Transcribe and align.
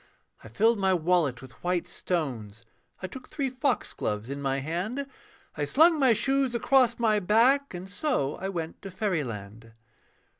I 0.43 0.47
filled 0.47 0.79
my 0.79 0.95
wallet 0.95 1.43
with 1.43 1.63
white 1.63 1.85
stones, 1.85 2.65
I 3.03 3.05
took 3.05 3.29
three 3.29 3.51
foxgloves 3.51 4.31
in 4.31 4.41
my 4.41 4.57
hand, 4.57 5.05
I 5.55 5.65
slung 5.65 5.99
my 5.99 6.13
shoes 6.13 6.55
across 6.55 6.97
my 6.97 7.19
back, 7.19 7.75
And 7.75 7.87
so 7.87 8.35
I 8.37 8.49
went 8.49 8.81
to 8.81 8.89
fairyland. 8.89 9.73